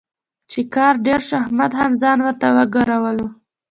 [0.51, 3.27] چې کار ډېر شو، احمد هم ځان ورته وګرولو.